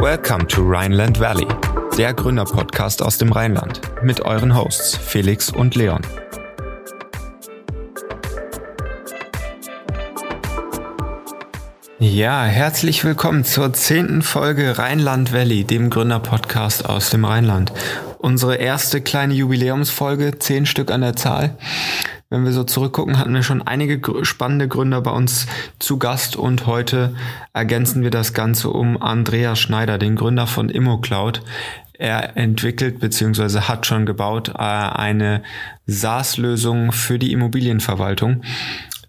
[0.00, 1.48] Welcome to Rhineland Valley,
[1.98, 6.02] der Gründerpodcast aus dem Rheinland mit euren Hosts Felix und Leon.
[11.98, 17.72] Ja, herzlich willkommen zur zehnten Folge Rheinland Valley, dem Gründerpodcast aus dem Rheinland.
[18.18, 21.56] Unsere erste kleine Jubiläumsfolge, zehn Stück an der Zahl.
[22.30, 25.46] Wenn wir so zurückgucken, hatten wir schon einige spannende Gründer bei uns
[25.78, 27.14] zu Gast und heute
[27.54, 31.40] ergänzen wir das Ganze um Andreas Schneider, den Gründer von ImmoCloud.
[31.94, 33.60] Er entwickelt bzw.
[33.60, 35.42] hat schon gebaut äh, eine
[35.86, 38.42] SaaS-Lösung für die Immobilienverwaltung.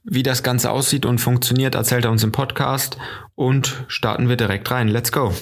[0.05, 2.97] Wie das Ganze aussieht und funktioniert, erzählt er uns im Podcast
[3.35, 4.87] und starten wir direkt rein.
[4.87, 5.33] Let's go!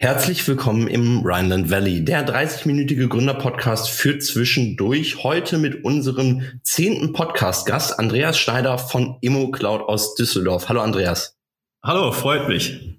[0.00, 5.24] Herzlich willkommen im Rhineland Valley, der 30-minütige Gründerpodcast für zwischendurch.
[5.24, 10.68] Heute mit unserem zehnten Podcast-Gast Andreas Schneider von ImmoCloud aus Düsseldorf.
[10.68, 11.36] Hallo Andreas.
[11.82, 12.96] Hallo, freut mich.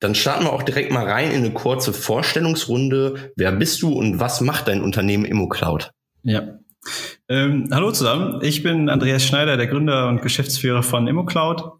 [0.00, 3.32] Dann starten wir auch direkt mal rein in eine kurze Vorstellungsrunde.
[3.34, 5.92] Wer bist du und was macht dein Unternehmen ImmoCloud?
[6.24, 6.58] Ja.
[7.30, 11.72] Ähm, hallo zusammen, ich bin Andreas Schneider, der Gründer und Geschäftsführer von ImmoCloud.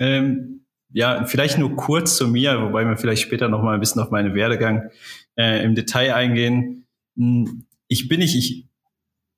[0.00, 0.61] Ähm,
[0.92, 4.10] ja, vielleicht nur kurz zu mir, wobei wir vielleicht später noch mal ein bisschen auf
[4.10, 4.90] meinen Werdegang
[5.36, 6.86] äh, im Detail eingehen.
[7.16, 8.66] Hm, ich bin nicht, ich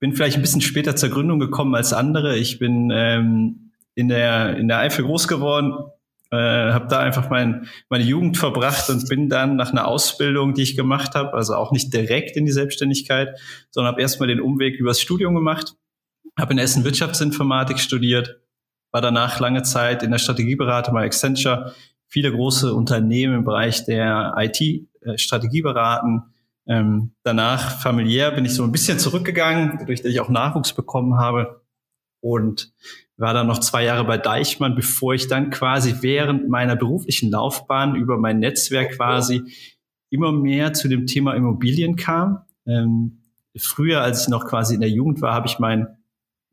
[0.00, 2.36] bin vielleicht ein bisschen später zur Gründung gekommen als andere.
[2.36, 5.72] Ich bin ähm, in der in der Eifel groß geworden,
[6.30, 10.62] äh, habe da einfach mein, meine Jugend verbracht und bin dann nach einer Ausbildung, die
[10.62, 13.38] ich gemacht habe, also auch nicht direkt in die Selbstständigkeit,
[13.70, 15.74] sondern habe erstmal den Umweg übers Studium gemacht,
[16.36, 18.40] habe in Essen Wirtschaftsinformatik studiert
[18.94, 21.74] war danach lange Zeit in der Strategieberatung bei Accenture,
[22.06, 26.22] viele große Unternehmen im Bereich der IT-Strategie äh, beraten.
[26.68, 31.18] Ähm, danach familiär bin ich so ein bisschen zurückgegangen, dadurch, dass ich auch Nachwuchs bekommen
[31.18, 31.60] habe
[32.20, 32.72] und
[33.16, 37.96] war dann noch zwei Jahre bei Deichmann, bevor ich dann quasi während meiner beruflichen Laufbahn
[37.96, 39.42] über mein Netzwerk quasi
[40.08, 42.44] immer mehr zu dem Thema Immobilien kam.
[42.64, 43.22] Ähm,
[43.56, 45.88] früher, als ich noch quasi in der Jugend war, habe ich mein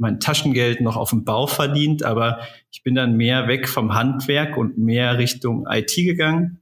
[0.01, 2.39] mein Taschengeld noch auf dem Bau verdient, aber
[2.71, 6.59] ich bin dann mehr weg vom Handwerk und mehr Richtung IT gegangen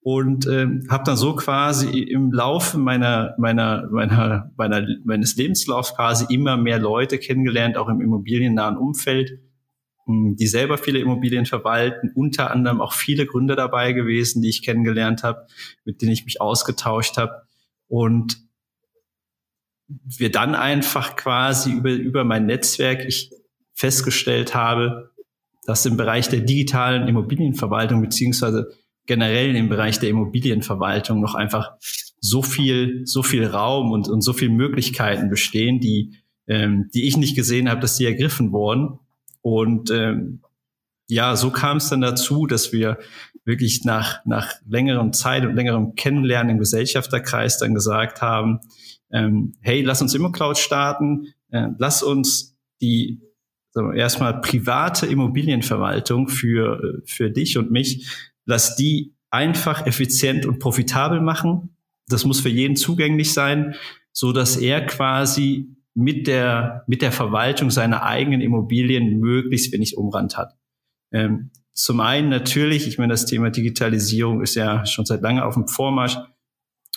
[0.00, 6.32] und ähm, habe dann so quasi im Laufe meiner meiner meiner meiner meines Lebenslaufs quasi
[6.32, 9.40] immer mehr Leute kennengelernt, auch im immobiliennahen Umfeld,
[10.06, 14.62] hm, die selber viele Immobilien verwalten, unter anderem auch viele Gründer dabei gewesen, die ich
[14.62, 15.46] kennengelernt habe,
[15.84, 17.42] mit denen ich mich ausgetauscht habe
[17.88, 18.47] und
[19.88, 23.30] wir dann einfach quasi über, über mein Netzwerk ich
[23.74, 25.10] festgestellt habe,
[25.64, 28.70] dass im Bereich der digitalen Immobilienverwaltung beziehungsweise
[29.06, 31.72] generell im Bereich der Immobilienverwaltung noch einfach
[32.20, 37.16] so viel, so viel Raum und, und so viel Möglichkeiten bestehen, die, ähm, die ich
[37.16, 38.98] nicht gesehen habe, dass die ergriffen wurden.
[39.40, 40.42] Und ähm,
[41.08, 42.98] ja, so kam es dann dazu, dass wir
[43.44, 48.60] wirklich nach, nach längerem Zeit und längerem Kennenlernen im Gesellschafterkreis dann gesagt haben,
[49.12, 53.20] ähm, hey, lass uns ImmoCloud starten, äh, lass uns die
[53.74, 58.06] wir, erstmal private Immobilienverwaltung für, äh, für dich und mich,
[58.44, 61.76] lass die einfach, effizient und profitabel machen.
[62.08, 63.74] Das muss für jeden zugänglich sein,
[64.12, 70.36] so dass er quasi mit der, mit der Verwaltung seiner eigenen Immobilien möglichst wenig Umrand
[70.36, 70.54] hat.
[71.12, 75.54] Ähm, zum einen natürlich, ich meine, das Thema Digitalisierung ist ja schon seit lange auf
[75.54, 76.16] dem Vormarsch.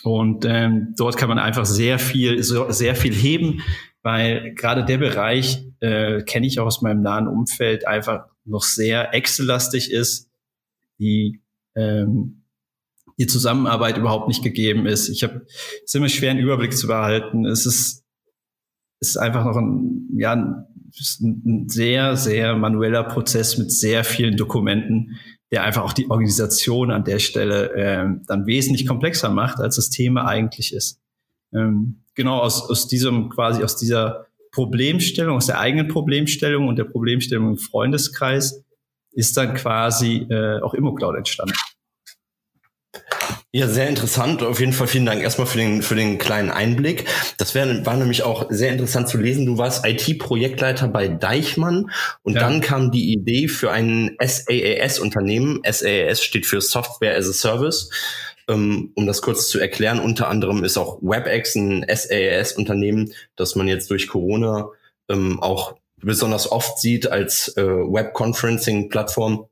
[0.04, 3.62] Und ähm, dort kann man einfach sehr viel, sehr viel heben,
[4.02, 9.14] weil gerade der Bereich äh, kenne ich auch aus meinem nahen Umfeld einfach noch sehr
[9.14, 10.28] Excel-lastig ist,
[10.98, 11.40] die
[11.76, 12.42] ähm,
[13.18, 15.08] die Zusammenarbeit überhaupt nicht gegeben ist.
[15.08, 15.46] Ich habe
[15.84, 17.46] es immer schwer, einen Überblick zu behalten.
[17.46, 18.04] Es ist,
[19.00, 25.18] es ist einfach noch ein, ja, ein sehr, sehr manueller Prozess mit sehr vielen Dokumenten,
[25.52, 29.90] der einfach auch die Organisation an der Stelle ähm, dann wesentlich komplexer macht, als das
[29.90, 31.00] Thema eigentlich ist.
[31.54, 36.84] Ähm, genau aus, aus diesem quasi aus dieser Problemstellung, aus der eigenen Problemstellung und der
[36.84, 38.64] Problemstellung im Freundeskreis
[39.12, 41.54] ist dann quasi äh, auch ImmoCloud entstanden.
[43.54, 44.42] Ja, sehr interessant.
[44.42, 47.04] Auf jeden Fall vielen Dank erstmal für den, für den kleinen Einblick.
[47.36, 49.44] Das wär, war nämlich auch sehr interessant zu lesen.
[49.44, 51.90] Du warst IT-Projektleiter bei Deichmann
[52.22, 52.40] und ja.
[52.40, 55.60] dann kam die Idee für ein SaaS-Unternehmen.
[55.70, 57.90] SaaS steht für Software as a Service.
[58.48, 63.68] Ähm, um das kurz zu erklären, unter anderem ist auch WebEx ein SaaS-Unternehmen, das man
[63.68, 64.70] jetzt durch Corona
[65.10, 69.46] ähm, auch besonders oft sieht als äh, Web-Conferencing-Plattform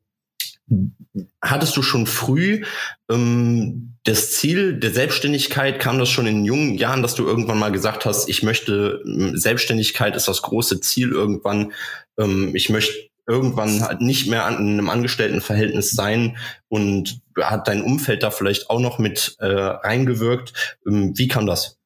[1.42, 2.64] Hattest du schon früh
[3.10, 5.80] ähm, das Ziel der Selbstständigkeit?
[5.80, 9.36] Kam das schon in jungen Jahren, dass du irgendwann mal gesagt hast, ich möchte, ähm,
[9.36, 11.72] Selbstständigkeit ist das große Ziel irgendwann,
[12.18, 12.94] ähm, ich möchte
[13.26, 16.36] irgendwann halt nicht mehr an einem Angestelltenverhältnis sein
[16.68, 20.78] und hat dein Umfeld da vielleicht auch noch mit äh, reingewirkt.
[20.86, 21.78] Ähm, wie kam das?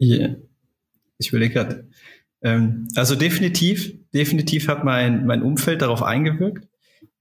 [0.00, 0.36] Yeah.
[1.18, 1.88] Ich überlege gerade.
[2.42, 6.68] Ähm, also definitiv, definitiv hat mein, mein Umfeld darauf eingewirkt.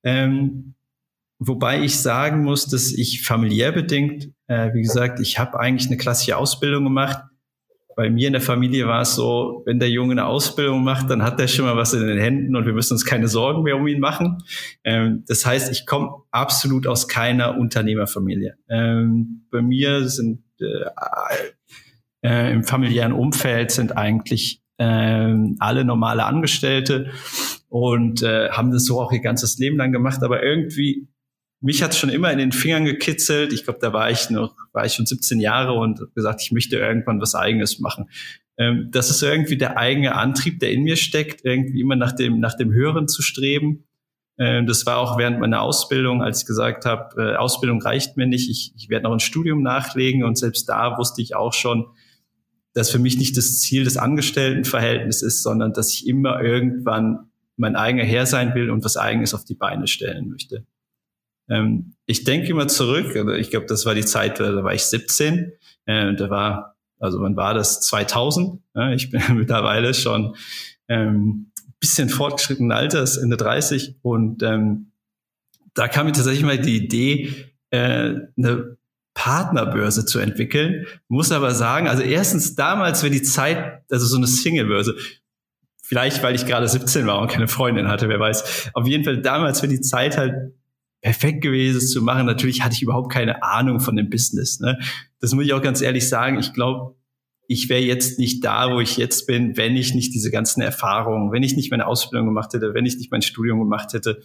[0.04, 0.76] Ähm,
[1.40, 5.98] wobei ich sagen muss, dass ich familiär bedingt, äh, wie gesagt, ich habe eigentlich eine
[5.98, 7.24] klassische Ausbildung gemacht
[7.96, 11.24] bei mir in der Familie war es so, wenn der Junge eine Ausbildung macht, dann
[11.24, 13.76] hat er schon mal was in den Händen und wir müssen uns keine Sorgen mehr
[13.76, 14.44] um ihn machen.
[14.84, 18.58] Ähm, das heißt, ich komme absolut aus keiner Unternehmerfamilie.
[18.70, 20.86] Ähm, bei mir sind äh,
[22.24, 27.12] äh, im familiären Umfeld sind eigentlich äh, alle normale Angestellte
[27.69, 30.24] und äh, haben das so auch ihr ganzes Leben lang gemacht.
[30.24, 31.07] Aber irgendwie
[31.62, 33.54] mich hat schon immer in den Fingern gekitzelt.
[33.54, 36.78] Ich glaube, da war ich noch, war ich schon 17 Jahre und gesagt, ich möchte
[36.78, 38.10] irgendwann was Eigenes machen.
[38.57, 42.39] Ähm, das ist irgendwie der eigene Antrieb, der in mir steckt, irgendwie immer nach dem,
[42.39, 43.86] nach dem Höheren zu streben.
[44.39, 48.25] Ähm, das war auch während meiner Ausbildung, als ich gesagt habe, äh, Ausbildung reicht mir
[48.25, 51.86] nicht, ich, ich werde noch ein Studium nachlegen und selbst da wusste ich auch schon,
[52.74, 57.76] dass für mich nicht das Ziel des Angestelltenverhältnisses ist, sondern dass ich immer irgendwann mein
[57.76, 60.66] eigener Herr sein will und was Eigenes auf die Beine stellen möchte.
[61.50, 65.52] Ähm, ich denke immer zurück, ich glaube, das war die Zeit, da war ich 17,
[65.86, 67.82] äh, da war, also wann war das?
[67.82, 68.62] 2000.
[68.76, 70.36] Ja, ich bin mittlerweile schon
[70.88, 74.92] ähm, bisschen fortgeschrittenen Alters, Ende 30 und ähm,
[75.74, 77.34] da kam mir tatsächlich mal die Idee,
[77.72, 78.78] äh, eine
[79.13, 80.86] Partnerbörse zu entwickeln.
[81.08, 84.96] Muss aber sagen, also erstens damals wäre die Zeit, also so eine Singlebörse,
[85.84, 88.72] vielleicht weil ich gerade 17 war und keine Freundin hatte, wer weiß.
[88.74, 90.54] Auf jeden Fall damals wäre die Zeit halt
[91.02, 92.25] perfekt gewesen, es zu machen.
[92.25, 94.60] Natürlich hatte ich überhaupt keine Ahnung von dem Business.
[94.60, 94.80] Ne?
[95.19, 96.40] Das muss ich auch ganz ehrlich sagen.
[96.40, 96.96] Ich glaube,
[97.48, 101.34] ich wäre jetzt nicht da, wo ich jetzt bin, wenn ich nicht diese ganzen Erfahrungen,
[101.34, 104.22] wenn ich nicht meine Ausbildung gemacht hätte, wenn ich nicht mein Studium gemacht hätte,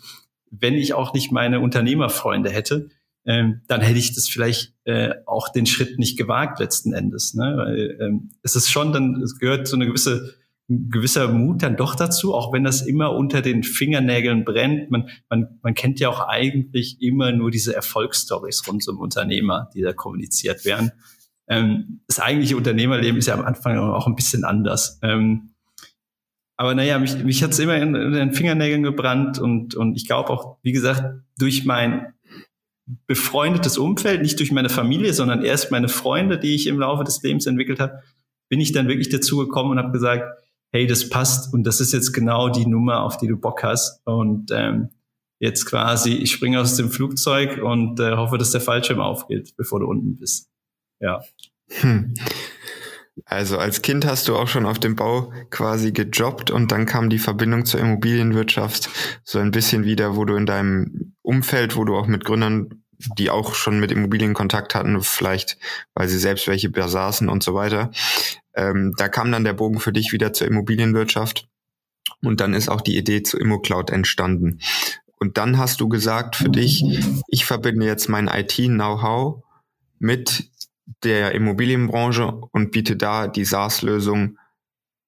[0.50, 2.88] wenn ich auch nicht meine Unternehmerfreunde hätte,
[3.26, 7.34] ähm, dann hätte ich das vielleicht äh, auch den Schritt nicht gewagt letzten Endes.
[7.34, 7.54] Ne?
[7.56, 10.34] Weil, ähm, es ist schon dann, es gehört so eine gewisse
[10.68, 14.90] ein gewisser Mut dann doch dazu, auch wenn das immer unter den Fingernägeln brennt.
[14.90, 19.82] Man, man, man kennt ja auch eigentlich immer nur diese Erfolgsstories rund um Unternehmer, die
[19.82, 20.90] da kommuniziert werden.
[21.48, 24.98] Ähm, das eigentliche Unternehmerleben ist ja am Anfang auch ein bisschen anders.
[25.02, 25.50] Ähm,
[26.56, 30.06] aber naja, mich, mich hat es immer in, in, den Fingernägeln gebrannt und, und ich
[30.06, 32.14] glaube auch, wie gesagt, durch mein
[33.06, 37.22] befreundetes Umfeld, nicht durch meine Familie, sondern erst meine Freunde, die ich im Laufe des
[37.22, 38.02] Lebens entwickelt habe,
[38.48, 40.24] bin ich dann wirklich dazu gekommen und habe gesagt,
[40.72, 44.00] hey, das passt und das ist jetzt genau die Nummer, auf die du Bock hast.
[44.06, 44.90] Und ähm,
[45.40, 49.80] jetzt quasi, ich springe aus dem Flugzeug und äh, hoffe, dass der Fallschirm aufgeht, bevor
[49.80, 50.48] du unten bist.
[51.00, 51.22] Ja.
[51.80, 52.14] Hm.
[53.24, 57.08] Also als Kind hast du auch schon auf dem Bau quasi gejobbt und dann kam
[57.08, 58.90] die Verbindung zur Immobilienwirtschaft
[59.24, 62.82] so ein bisschen wieder, wo du in deinem Umfeld, wo du auch mit Gründern,
[63.18, 65.58] die auch schon mit Immobilien Kontakt hatten, vielleicht
[65.94, 67.90] weil sie selbst welche besaßen und so weiter,
[68.54, 71.48] ähm, da kam dann der Bogen für dich wieder zur Immobilienwirtschaft
[72.22, 74.60] und dann ist auch die Idee zu ImmoCloud entstanden.
[75.18, 76.84] Und dann hast du gesagt für dich,
[77.28, 79.42] ich verbinde jetzt mein IT-Know-how
[79.98, 80.50] mit
[81.02, 84.38] der Immobilienbranche und biete da die SaaS-Lösung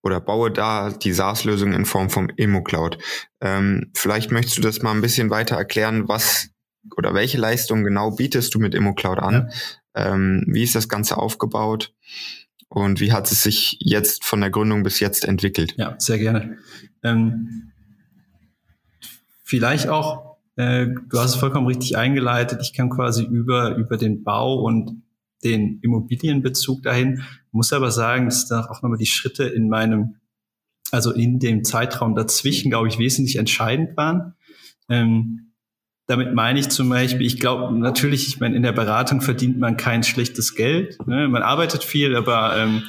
[0.02, 2.98] oder baue da die SaaS-Lösung in Form von ImmoCloud.
[3.40, 6.50] Ähm, vielleicht möchtest du das mal ein bisschen weiter erklären, was
[6.96, 9.50] oder welche Leistungen genau bietest du mit ImmoCloud an?
[9.94, 10.12] Ja.
[10.12, 11.92] Ähm, wie ist das Ganze aufgebaut?
[12.68, 15.74] Und wie hat es sich jetzt von der Gründung bis jetzt entwickelt?
[15.76, 16.58] Ja, sehr gerne.
[17.02, 17.72] Ähm,
[19.42, 22.60] vielleicht auch, äh, du hast es vollkommen richtig eingeleitet.
[22.62, 25.02] Ich kann quasi über, über den Bau und
[25.44, 30.16] den Immobilienbezug dahin, muss aber sagen, dass da auch nochmal die Schritte in meinem,
[30.90, 34.34] also in dem Zeitraum dazwischen, glaube ich, wesentlich entscheidend waren.
[34.88, 35.52] Ähm,
[36.06, 39.76] damit meine ich zum Beispiel, ich glaube natürlich, ich meine, in der Beratung verdient man
[39.76, 40.98] kein schlechtes Geld.
[41.06, 41.28] Ne?
[41.28, 42.82] Man arbeitet viel, aber ähm,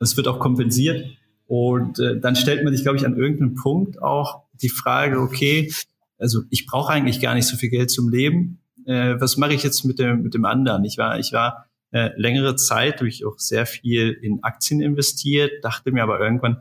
[0.00, 1.04] es wird auch kompensiert.
[1.46, 5.70] Und äh, dann stellt man sich, glaube ich, an irgendeinem Punkt auch die Frage, okay,
[6.18, 8.60] also ich brauche eigentlich gar nicht so viel Geld zum Leben.
[8.86, 10.84] Äh, was mache ich jetzt mit dem, mit dem anderen?
[10.84, 15.52] Ich war, ich war äh, längere Zeit, habe ich auch sehr viel in Aktien investiert,
[15.62, 16.58] dachte mir aber irgendwann,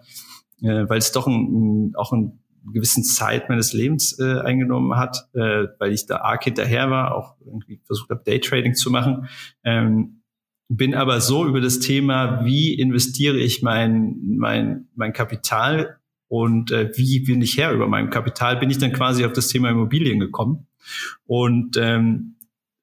[0.61, 2.39] äh, weil es doch ein, auch ein
[2.73, 7.35] gewissen Zeit meines Lebens äh, eingenommen hat, äh, weil ich da arg hinterher war, auch
[7.45, 9.27] irgendwie versucht habe, Daytrading zu machen.
[9.63, 10.21] Ähm,
[10.67, 16.91] bin aber so über das Thema, wie investiere ich mein, mein, mein Kapital und äh,
[16.95, 20.19] wie bin ich her über mein Kapital, bin ich dann quasi auf das Thema Immobilien
[20.19, 20.67] gekommen
[21.27, 22.34] und ähm,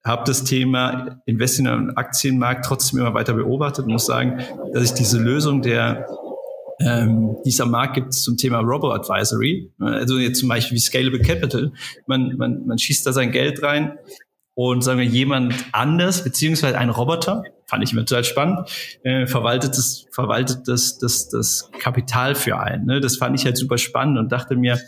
[0.05, 4.43] habe das Thema Investing im Aktienmarkt trotzdem immer weiter beobachtet und muss sagen,
[4.73, 6.07] dass ich diese Lösung der
[6.81, 9.71] ähm, die es am Markt gibt zum Thema Robo-Advisory.
[9.79, 11.73] Also jetzt zum Beispiel wie Scalable Capital.
[12.07, 13.99] Man, man, man schießt da sein Geld rein
[14.55, 18.69] und sagen wir jemand anders, beziehungsweise ein Roboter, fand ich immer total spannend,
[19.03, 22.87] äh, verwaltet das, verwaltet das, das, das Kapital für einen.
[22.87, 23.01] Ne?
[23.01, 24.79] Das fand ich halt super spannend und dachte mir,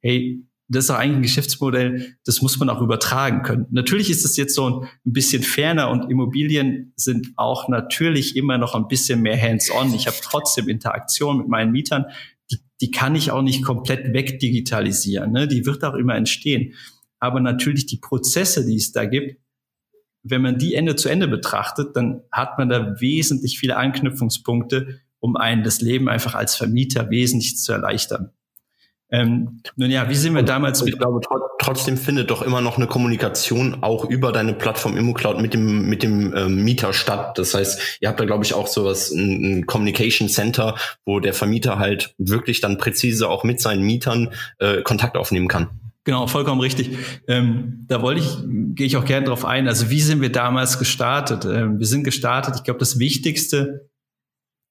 [0.00, 3.66] hey, das ist doch eigentlich ein Geschäftsmodell, das muss man auch übertragen können.
[3.70, 8.74] Natürlich ist es jetzt so ein bisschen ferner und Immobilien sind auch natürlich immer noch
[8.74, 9.94] ein bisschen mehr hands-on.
[9.94, 12.06] Ich habe trotzdem Interaktion mit meinen Mietern.
[12.50, 15.30] Die, die kann ich auch nicht komplett wegdigitalisieren.
[15.30, 15.46] Ne?
[15.46, 16.74] Die wird auch immer entstehen.
[17.20, 19.40] Aber natürlich die Prozesse, die es da gibt,
[20.24, 25.36] wenn man die Ende zu Ende betrachtet, dann hat man da wesentlich viele Anknüpfungspunkte, um
[25.36, 28.32] einen das Leben einfach als Vermieter wesentlich zu erleichtern.
[29.10, 30.82] Ähm, nun ja, wie sind wir damals?
[30.82, 31.20] Ich glaube,
[31.60, 36.02] trotzdem findet doch immer noch eine Kommunikation auch über deine Plattform ImmoCloud mit dem mit
[36.02, 37.38] dem ähm, Mieter statt.
[37.38, 41.34] Das heißt, ihr habt da glaube ich auch sowas ein, ein Communication Center, wo der
[41.34, 45.68] Vermieter halt wirklich dann präzise auch mit seinen Mietern äh, Kontakt aufnehmen kann.
[46.02, 46.96] Genau, vollkommen richtig.
[47.26, 48.28] Ähm, da wollte ich,
[48.76, 49.66] gehe ich auch gerne drauf ein.
[49.66, 51.44] Also wie sind wir damals gestartet?
[51.44, 52.54] Ähm, wir sind gestartet.
[52.56, 53.88] Ich glaube, das Wichtigste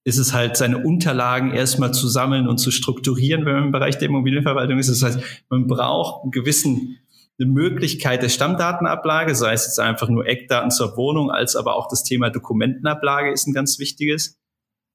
[0.06, 3.98] ist es halt, seine Unterlagen erstmal zu sammeln und zu strukturieren, wenn man im Bereich
[3.98, 4.88] der Immobilienverwaltung ist.
[4.88, 5.20] Das heißt,
[5.50, 7.00] man braucht einen gewissen
[7.38, 11.90] eine Möglichkeit der Stammdatenablage, sei es jetzt einfach nur Eckdaten zur Wohnung, als aber auch
[11.90, 14.40] das Thema Dokumentenablage ist ein ganz wichtiges.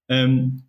[0.08, 0.62] Ähm,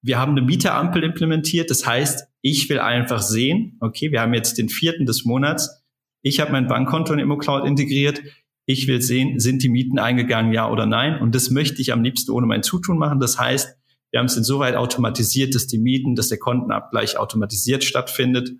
[0.00, 1.70] wir haben eine Mieterampel implementiert.
[1.70, 5.82] Das heißt, ich will einfach sehen, okay, wir haben jetzt den vierten des Monats.
[6.22, 8.22] Ich habe mein Bankkonto in ImmoCloud integriert.
[8.64, 11.20] Ich will sehen, sind die Mieten eingegangen, ja oder nein?
[11.20, 13.18] Und das möchte ich am liebsten ohne mein Zutun machen.
[13.18, 13.77] Das heißt,
[14.10, 18.52] wir haben es insoweit automatisiert, dass die Mieten, dass der Kontenabgleich automatisiert stattfindet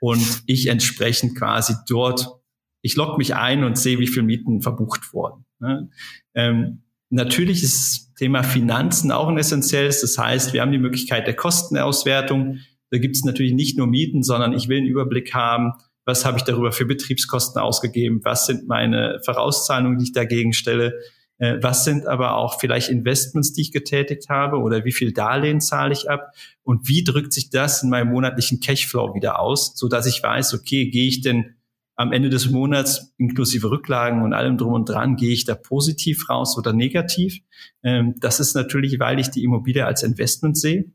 [0.00, 2.28] und ich entsprechend quasi dort,
[2.82, 5.44] ich logge mich ein und sehe, wie viel Mieten verbucht wurden.
[5.60, 5.88] Ne?
[6.34, 10.00] Ähm, natürlich ist das Thema Finanzen auch ein essentielles.
[10.00, 12.58] Das heißt, wir haben die Möglichkeit der Kostenauswertung.
[12.90, 15.72] Da gibt es natürlich nicht nur Mieten, sondern ich will einen Überblick haben,
[16.04, 20.94] was habe ich darüber für Betriebskosten ausgegeben, was sind meine Vorauszahlungen, die ich dagegen stelle,
[21.60, 25.92] was sind aber auch vielleicht Investments, die ich getätigt habe oder wie viel Darlehen zahle
[25.92, 26.32] ich ab
[26.62, 30.54] und wie drückt sich das in meinem monatlichen Cashflow wieder aus, so dass ich weiß,
[30.54, 31.56] okay, gehe ich denn
[31.96, 36.28] am Ende des Monats inklusive Rücklagen und allem drum und dran, gehe ich da positiv
[36.28, 37.38] raus oder negativ?
[37.82, 40.86] Ähm, das ist natürlich, weil ich die Immobilie als Investment sehe.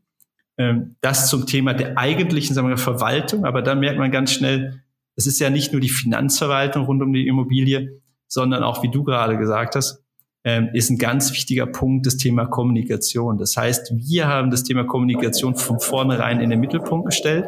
[0.56, 4.82] Ähm, das zum Thema der eigentlichen sagen wir, Verwaltung, aber da merkt man ganz schnell,
[5.14, 9.04] es ist ja nicht nur die Finanzverwaltung rund um die Immobilie, sondern auch, wie du
[9.04, 10.04] gerade gesagt hast,
[10.44, 13.38] ähm, ist ein ganz wichtiger Punkt das Thema Kommunikation.
[13.38, 17.46] Das heißt, wir haben das Thema Kommunikation von vornherein in den Mittelpunkt gestellt.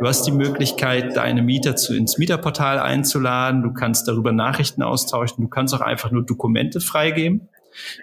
[0.00, 3.62] Du hast die Möglichkeit, deine Mieter zu, ins Mieterportal einzuladen.
[3.62, 5.42] Du kannst darüber Nachrichten austauschen.
[5.42, 7.48] Du kannst auch einfach nur Dokumente freigeben.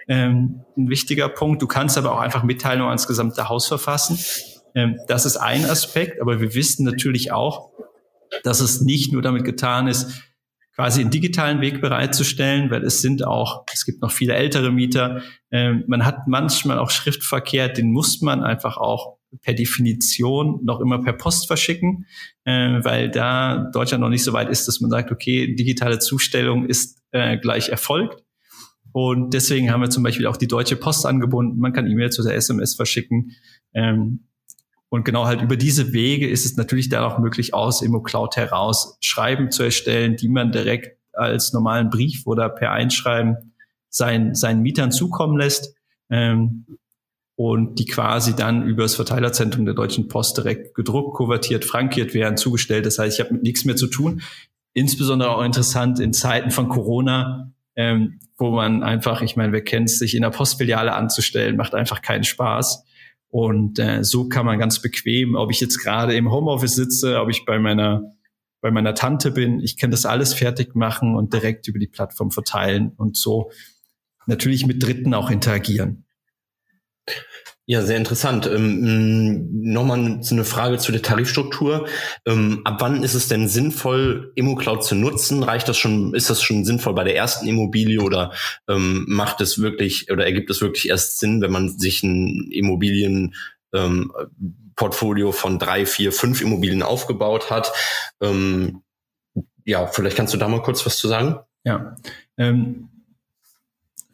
[0.06, 1.62] Ähm, ein wichtiger Punkt.
[1.62, 4.18] Du kannst aber auch einfach Mitteilungen ans gesamte Haus verfassen.
[4.74, 6.20] Ähm, das ist ein Aspekt.
[6.20, 7.70] Aber wir wissen natürlich auch,
[8.44, 10.22] dass es nicht nur damit getan ist,
[10.76, 15.22] quasi einen digitalen Weg bereitzustellen, weil es sind auch, es gibt noch viele ältere Mieter.
[15.50, 21.02] Ähm, man hat manchmal auch Schriftverkehr, den muss man einfach auch per Definition noch immer
[21.02, 22.06] per Post verschicken,
[22.44, 26.66] äh, weil da Deutschland noch nicht so weit ist, dass man sagt, okay, digitale Zustellung
[26.66, 28.22] ist äh, gleich erfolgt.
[28.92, 31.58] Und deswegen haben wir zum Beispiel auch die Deutsche Post angebunden.
[31.58, 33.32] Man kann E-Mails oder SMS verschicken.
[33.74, 34.25] Ähm,
[34.96, 38.96] und genau halt über diese Wege ist es natürlich dann auch möglich, aus ImmoCloud heraus
[39.02, 43.52] Schreiben zu erstellen, die man direkt als normalen Brief oder per Einschreiben
[43.90, 45.74] seinen, seinen Mietern zukommen lässt.
[46.08, 46.64] Ähm,
[47.38, 52.38] und die quasi dann über das Verteilerzentrum der Deutschen Post direkt gedruckt, kuvertiert, frankiert werden,
[52.38, 52.86] zugestellt.
[52.86, 54.22] Das heißt, ich habe mit nichts mehr zu tun.
[54.72, 59.90] Insbesondere auch interessant in Zeiten von Corona, ähm, wo man einfach, ich meine, wer kennt
[59.90, 62.86] sich in der Postfiliale anzustellen, macht einfach keinen Spaß.
[63.28, 67.28] Und äh, so kann man ganz bequem, ob ich jetzt gerade im Homeoffice sitze, ob
[67.28, 68.12] ich bei meiner
[68.62, 72.32] bei meiner Tante bin, ich kann das alles fertig machen und direkt über die Plattform
[72.32, 73.52] verteilen und so
[74.26, 76.04] natürlich mit Dritten auch interagieren.
[77.68, 78.46] Ja, sehr interessant.
[78.46, 81.88] Ähm, Nochmal so eine Frage zu der Tarifstruktur.
[82.24, 85.42] Ähm, ab wann ist es denn sinnvoll, ImmoCloud zu nutzen?
[85.42, 88.32] Reicht das schon, ist das schon sinnvoll bei der ersten Immobilie oder
[88.68, 95.26] ähm, macht es wirklich oder ergibt es wirklich erst Sinn, wenn man sich ein Immobilienportfolio
[95.26, 97.72] ähm, von drei, vier, fünf Immobilien aufgebaut hat?
[98.20, 98.82] Ähm,
[99.64, 101.40] ja, vielleicht kannst du da mal kurz was zu sagen?
[101.64, 101.96] Ja.
[102.38, 102.90] Ähm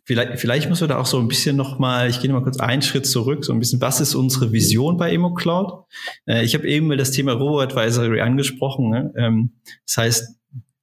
[0.04, 2.58] Vielleicht, vielleicht müssen wir da auch so ein bisschen nochmal, ich gehe noch mal kurz
[2.58, 5.84] einen Schritt zurück, so ein bisschen, was ist unsere Vision bei ImmoCloud?
[6.26, 8.90] Äh, ich habe eben mal das Thema Robo-Advisory angesprochen.
[8.90, 9.12] Ne?
[9.16, 9.52] Ähm,
[9.86, 10.36] das heißt,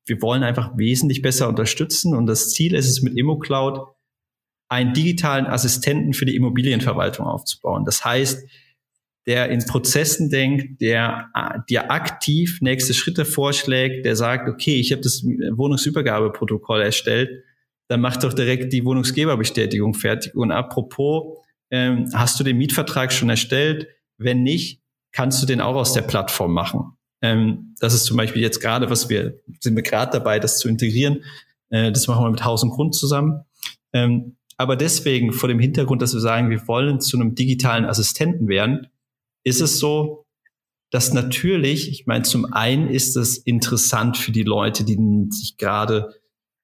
[0.05, 3.81] wir wollen einfach wesentlich besser unterstützen und das Ziel ist es mit ImmoCloud,
[4.69, 7.83] einen digitalen Assistenten für die Immobilienverwaltung aufzubauen.
[7.85, 8.47] Das heißt,
[9.25, 11.29] der in Prozessen denkt, der
[11.69, 17.43] dir aktiv nächste Schritte vorschlägt, der sagt, okay, ich habe das Wohnungsübergabeprotokoll erstellt,
[17.89, 20.35] dann mach doch direkt die Wohnungsgeberbestätigung fertig.
[20.35, 21.39] Und apropos,
[21.71, 23.87] ähm, hast du den Mietvertrag schon erstellt?
[24.17, 24.81] Wenn nicht,
[25.11, 26.93] kannst du den auch aus der Plattform machen.
[27.21, 30.69] Ähm, das ist zum Beispiel jetzt gerade, was wir, sind wir gerade dabei, das zu
[30.69, 31.23] integrieren.
[31.69, 33.43] Äh, das machen wir mit Haus und Grund zusammen.
[33.91, 38.47] Ähm, aber deswegen, vor dem Hintergrund, dass wir sagen, wir wollen zu einem digitalen Assistenten
[38.47, 38.87] werden,
[39.43, 40.25] ist es so,
[40.91, 44.97] dass natürlich, ich meine, zum einen ist es interessant für die Leute, die
[45.31, 46.18] sich gerade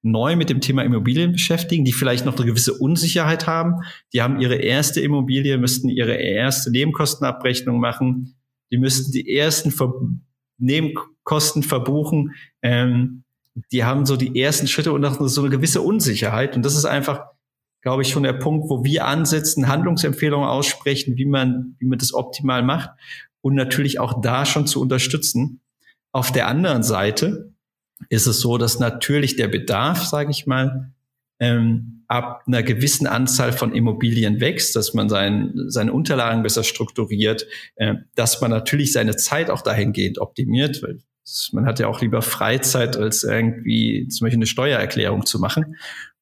[0.06, 3.82] neu mit dem Thema Immobilien beschäftigen, die vielleicht noch eine gewisse Unsicherheit haben.
[4.14, 8.36] Die haben ihre erste Immobilie, müssten ihre erste Nebenkostenabrechnung machen.
[8.72, 9.94] Die müssten die ersten Ver
[10.58, 12.36] Nebenkosten verbuchen.
[12.62, 13.24] Ähm,
[13.72, 16.56] die haben so die ersten Schritte und noch so eine gewisse Unsicherheit.
[16.56, 17.26] Und das ist einfach,
[17.82, 22.14] glaube ich, schon der Punkt, wo wir ansetzen, Handlungsempfehlungen aussprechen, wie man, wie man das
[22.14, 22.92] optimal macht
[23.42, 25.62] und natürlich auch da schon zu unterstützen.
[26.14, 27.55] Auf der anderen Seite
[28.10, 30.92] ist es so, dass natürlich der Bedarf, sage ich mal,
[31.40, 37.48] ähm, ab einer gewissen Anzahl von Immobilien wächst, dass man sein, seine Unterlagen besser strukturiert,
[37.76, 41.00] äh, dass man natürlich seine Zeit auch dahingehend optimiert, weil
[41.52, 45.76] man hat ja auch lieber Freizeit, als irgendwie zum Beispiel eine Steuererklärung zu machen.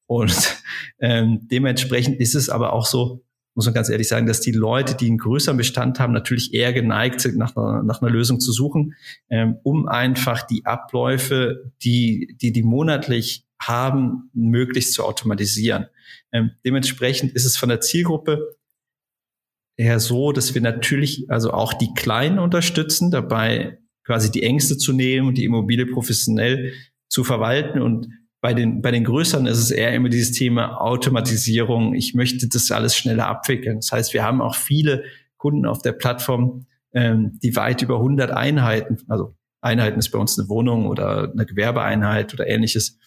[0.06, 0.62] Und
[1.00, 3.23] ähm, dementsprechend ist es aber auch so,
[3.54, 6.72] muss man ganz ehrlich sagen, dass die Leute, die einen größeren Bestand haben, natürlich eher
[6.72, 8.94] geneigt sind, nach einer, nach einer Lösung zu suchen,
[9.30, 15.86] ähm, um einfach die Abläufe, die, die die monatlich haben, möglichst zu automatisieren.
[16.32, 18.56] Ähm, dementsprechend ist es von der Zielgruppe
[19.76, 24.92] eher so, dass wir natürlich also auch die Kleinen unterstützen, dabei quasi die Ängste zu
[24.92, 26.72] nehmen und die Immobilie professionell
[27.08, 27.80] zu verwalten.
[27.80, 28.08] Und
[28.44, 31.94] bei den, bei den Größeren ist es eher immer dieses Thema Automatisierung.
[31.94, 33.76] Ich möchte das alles schneller abwickeln.
[33.76, 35.04] Das heißt, wir haben auch viele
[35.38, 40.38] Kunden auf der Plattform, ähm, die weit über 100 Einheiten, also Einheiten ist bei uns
[40.38, 42.98] eine Wohnung oder eine Gewerbeeinheit oder ähnliches,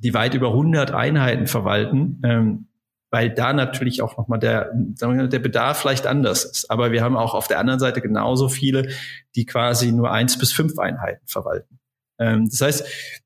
[0.00, 2.20] die weit über 100 Einheiten verwalten.
[2.24, 2.66] Ähm,
[3.12, 6.70] weil da natürlich auch nochmal der, der Bedarf vielleicht anders ist.
[6.72, 8.88] Aber wir haben auch auf der anderen Seite genauso viele,
[9.36, 11.78] die quasi nur eins bis fünf Einheiten verwalten.
[12.18, 13.21] Ähm, das heißt,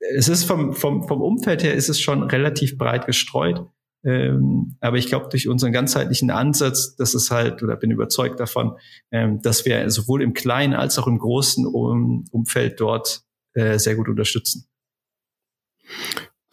[0.00, 3.66] es ist vom, vom, vom Umfeld her ist es schon relativ breit gestreut.
[4.02, 8.78] Ähm, aber ich glaube, durch unseren ganzheitlichen Ansatz, das ist halt, oder bin überzeugt davon,
[9.10, 13.96] ähm, dass wir sowohl im kleinen als auch im großen um, Umfeld dort äh, sehr
[13.96, 14.66] gut unterstützen.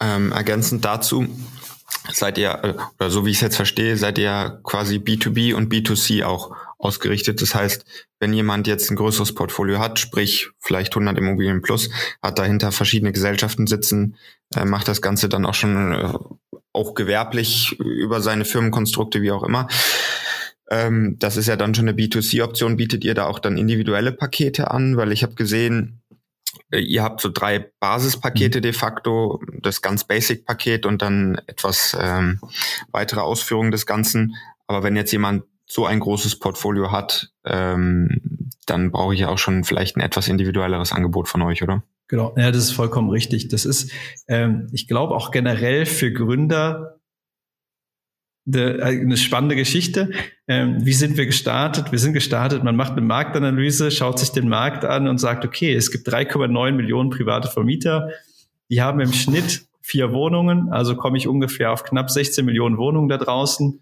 [0.00, 1.26] Ähm, ergänzend dazu,
[2.12, 5.72] seid ihr, äh, oder so wie ich es jetzt verstehe, seid ihr quasi B2B und
[5.72, 7.42] B2C auch ausgerichtet.
[7.42, 7.84] Das heißt,
[8.20, 11.90] wenn jemand jetzt ein größeres Portfolio hat, sprich vielleicht 100 Immobilien plus,
[12.22, 14.16] hat dahinter verschiedene Gesellschaften sitzen,
[14.54, 16.14] äh, macht das Ganze dann auch schon äh,
[16.72, 19.68] auch gewerblich über seine Firmenkonstrukte, wie auch immer.
[20.70, 22.76] Ähm, das ist ja dann schon eine B2C-Option.
[22.76, 24.96] Bietet ihr da auch dann individuelle Pakete an?
[24.96, 26.02] Weil ich habe gesehen,
[26.70, 28.62] äh, ihr habt so drei Basispakete mhm.
[28.62, 32.40] de facto, das ganz Basic-Paket und dann etwas ähm,
[32.92, 34.36] weitere Ausführungen des Ganzen.
[34.66, 39.38] Aber wenn jetzt jemand so ein großes Portfolio hat, ähm, dann brauche ich ja auch
[39.38, 41.82] schon vielleicht ein etwas individuelleres Angebot von euch, oder?
[42.08, 43.48] Genau, ja, das ist vollkommen richtig.
[43.48, 43.92] Das ist,
[44.28, 46.98] ähm, ich glaube auch generell für Gründer
[48.50, 50.10] eine spannende Geschichte.
[50.46, 51.92] Ähm, wie sind wir gestartet?
[51.92, 55.74] Wir sind gestartet, man macht eine Marktanalyse, schaut sich den Markt an und sagt, okay,
[55.74, 58.08] es gibt 3,9 Millionen private Vermieter,
[58.70, 63.08] die haben im Schnitt vier Wohnungen, also komme ich ungefähr auf knapp 16 Millionen Wohnungen
[63.08, 63.80] da draußen.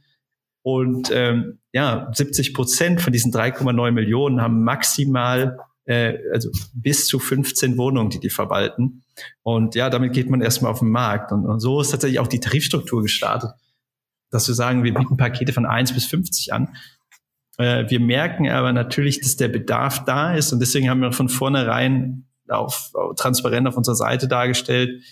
[0.67, 7.21] Und ähm, ja, 70 Prozent von diesen 3,9 Millionen haben maximal, äh, also bis zu
[7.21, 9.05] 15 Wohnungen, die die verwalten.
[9.43, 11.31] Und ja, damit geht man erstmal auf den Markt.
[11.31, 13.53] Und, und so ist tatsächlich auch die Tarifstruktur gestartet
[14.31, 16.77] dass wir sagen, wir bieten Pakete von 1 bis 50 an.
[17.59, 21.29] Äh, wir merken aber natürlich, dass der Bedarf da ist und deswegen haben wir von
[21.29, 25.03] vornherein auf, auf transparent auf unserer Seite dargestellt,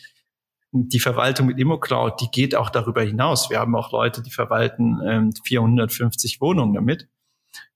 [0.74, 3.48] die Verwaltung mit ImmoCloud, die geht auch darüber hinaus.
[3.48, 7.08] Wir haben auch Leute, die verwalten ähm, 450 Wohnungen damit.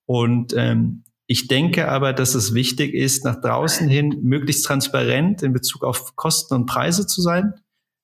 [0.05, 5.53] Und ähm, ich denke aber, dass es wichtig ist, nach draußen hin möglichst transparent in
[5.53, 7.55] Bezug auf Kosten und Preise zu sein.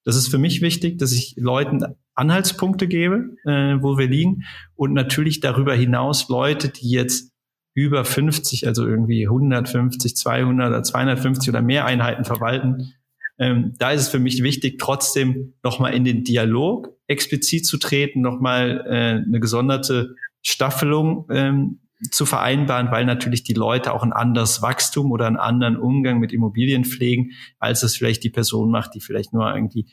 [0.04, 1.82] Das ist für mich wichtig, dass ich Leuten
[2.14, 4.44] Anhaltspunkte gebe, äh, wo wir liegen.
[4.76, 7.32] Und natürlich darüber hinaus Leute, die jetzt
[7.74, 12.92] über 50, also irgendwie 150, 200 oder 250 oder mehr Einheiten verwalten.
[13.38, 18.20] Ähm, da ist es für mich wichtig, trotzdem nochmal in den Dialog explizit zu treten,
[18.20, 24.62] nochmal äh, eine gesonderte Staffelung ähm, zu vereinbaren, weil natürlich die Leute auch ein anderes
[24.62, 29.00] Wachstum oder einen anderen Umgang mit Immobilien pflegen, als es vielleicht die Person macht, die
[29.00, 29.86] vielleicht nur irgendwie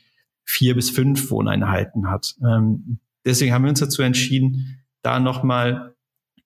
[0.44, 2.36] vier bis fünf Wohneinheiten hat.
[2.44, 5.96] Ähm, deswegen haben wir uns dazu entschieden, da nochmal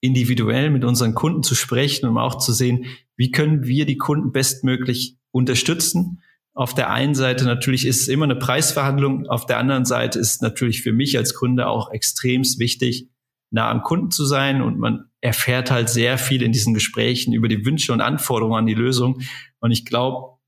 [0.02, 4.32] individuell mit unseren Kunden zu sprechen, um auch zu sehen, wie können wir die Kunden
[4.32, 6.22] bestmöglich unterstützen.
[6.56, 10.42] Auf der einen Seite natürlich ist es immer eine Preisverhandlung, auf der anderen Seite ist
[10.42, 13.10] natürlich für mich als Gründer auch extremst wichtig,
[13.52, 17.50] nah am Kunden zu sein und man erfährt halt sehr viel in diesen Gesprächen über
[17.50, 19.22] die Wünsche und Anforderungen an die Lösung.
[19.60, 20.40] Und ich glaube,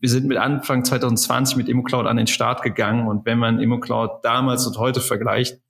[0.00, 4.24] wir sind mit Anfang 2020 mit ImmoCloud an den Start gegangen und wenn man ImmoCloud
[4.24, 5.60] damals und heute vergleicht,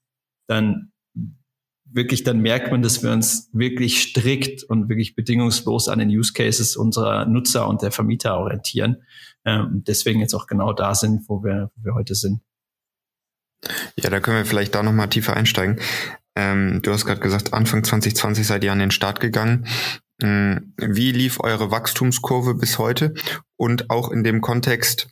[0.49, 0.93] dann
[1.85, 6.33] wirklich, dann merkt man, dass wir uns wirklich strikt und wirklich bedingungslos an den Use
[6.33, 9.03] Cases unserer Nutzer und der Vermieter orientieren.
[9.45, 12.41] Ähm, deswegen jetzt auch genau da sind, wo wir, wo wir heute sind.
[13.97, 15.81] Ja, da können wir vielleicht da nochmal tiefer einsteigen.
[16.37, 19.67] Ähm, du hast gerade gesagt, Anfang 2020 seid ihr an den Start gegangen.
[20.23, 23.15] Ähm, wie lief eure Wachstumskurve bis heute?
[23.57, 25.09] Und auch in dem Kontext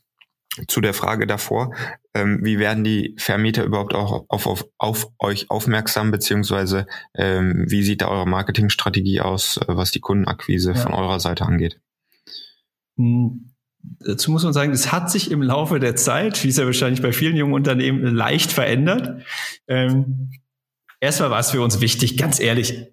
[0.69, 1.75] zu der Frage davor,
[2.15, 7.83] ähm, wie werden die Vermieter überhaupt auch auf, auf, auf euch aufmerksam, beziehungsweise ähm, wie
[7.83, 10.79] sieht da eure Marketingstrategie aus, äh, was die Kundenakquise ja.
[10.79, 11.81] von eurer Seite angeht?
[12.97, 13.52] Hm.
[13.83, 17.03] Dazu muss man sagen, es hat sich im Laufe der Zeit, wie es ja wahrscheinlich
[17.03, 19.23] bei vielen jungen Unternehmen, leicht verändert.
[19.67, 20.31] Ähm,
[21.01, 22.87] erstmal war es für uns wichtig, ganz ehrlich,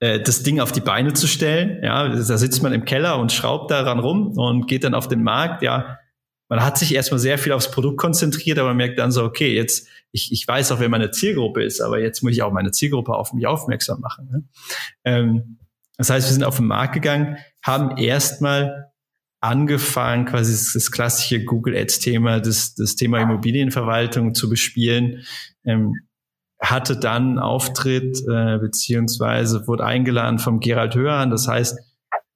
[0.00, 1.82] äh, das Ding auf die Beine zu stellen.
[1.82, 5.22] Ja, da sitzt man im Keller und schraubt daran rum und geht dann auf den
[5.22, 5.62] Markt.
[5.62, 5.98] Ja,
[6.48, 9.54] man hat sich erstmal sehr viel aufs Produkt konzentriert, aber man merkt dann so, okay,
[9.54, 12.72] jetzt, ich, ich weiß auch, wer meine Zielgruppe ist, aber jetzt muss ich auch meine
[12.72, 14.28] Zielgruppe auf mich aufmerksam machen.
[14.30, 14.44] Ne?
[15.04, 15.58] Ähm,
[15.96, 18.91] das heißt, wir sind auf den Markt gegangen, haben erstmal
[19.42, 25.24] angefangen, quasi das, das klassische Google Ads Thema, das, das Thema Immobilienverwaltung zu bespielen.
[25.64, 25.94] Ähm,
[26.60, 31.30] hatte dann Auftritt äh, beziehungsweise wurde eingeladen vom Gerald Hörhan.
[31.30, 31.76] Das heißt,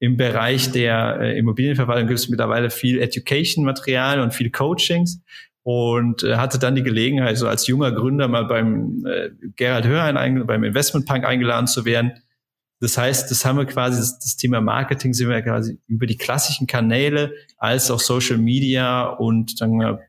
[0.00, 5.22] im Bereich der äh, Immobilienverwaltung gibt es mittlerweile viel Education-Material und viel Coachings
[5.62, 10.44] und äh, hatte dann die Gelegenheit, so als junger Gründer mal beim äh, Gerald Hörhan
[10.44, 12.12] beim Investmentpunk eingeladen zu werden.
[12.80, 16.18] Das heißt, das haben wir quasi, das, das, Thema Marketing sind wir quasi über die
[16.18, 20.00] klassischen Kanäle als auch Social Media und sagen wir,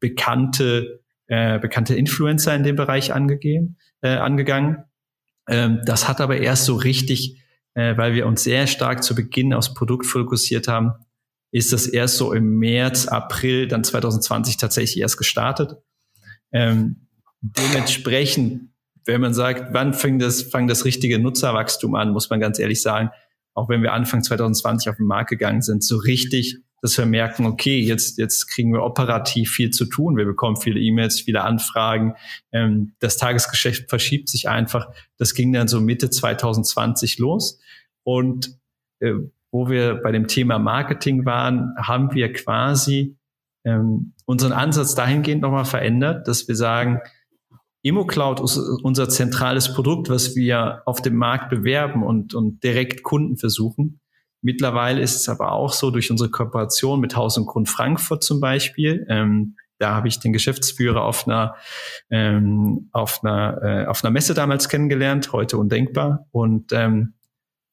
[0.00, 4.82] bekannte äh, bekannte Influencer in dem Bereich angegeben, äh, angegangen.
[5.48, 7.40] Ähm, das hat aber erst so richtig,
[7.74, 10.90] äh, weil wir uns sehr stark zu Beginn aufs Produkt fokussiert haben,
[11.52, 15.76] ist das erst so im März, April dann 2020 tatsächlich erst gestartet.
[16.50, 17.06] Ähm,
[17.42, 18.69] dementsprechend,
[19.06, 22.82] wenn man sagt, wann fängt das, fängt das richtige Nutzerwachstum an, muss man ganz ehrlich
[22.82, 23.10] sagen,
[23.54, 27.46] auch wenn wir Anfang 2020 auf den Markt gegangen sind, so richtig dass wir merken,
[27.46, 30.16] okay, jetzt, jetzt kriegen wir operativ viel zu tun.
[30.16, 32.14] Wir bekommen viele E-Mails, viele Anfragen.
[32.52, 34.88] Ähm, das Tagesgeschäft verschiebt sich einfach.
[35.18, 37.60] Das ging dann so Mitte 2020 los.
[38.02, 38.58] Und
[39.00, 39.12] äh,
[39.52, 43.16] wo wir bei dem Thema Marketing waren, haben wir quasi
[43.64, 47.00] ähm, unseren Ansatz dahingehend nochmal verändert, dass wir sagen,
[47.82, 53.36] ImmoCloud ist unser zentrales Produkt, was wir auf dem Markt bewerben und, und direkt Kunden
[53.36, 54.00] versuchen.
[54.42, 58.40] Mittlerweile ist es aber auch so durch unsere Kooperation mit Haus und Grund Frankfurt zum
[58.40, 59.06] Beispiel.
[59.08, 61.56] Ähm, da habe ich den Geschäftsführer auf einer
[62.10, 66.26] ähm, auf einer äh, auf einer Messe damals kennengelernt, heute undenkbar.
[66.32, 67.14] Und ähm,